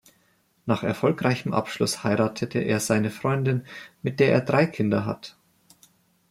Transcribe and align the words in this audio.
Nach 0.65 0.81
erfolgreichem 0.81 1.53
Abschluss 1.53 2.03
heiratete 2.03 2.57
er 2.57 2.79
seine 2.79 3.11
Freundin, 3.11 3.67
mit 4.01 4.19
der 4.19 4.31
er 4.31 4.41
drei 4.41 4.65
Kinder 4.65 5.05
hat. 5.05 5.37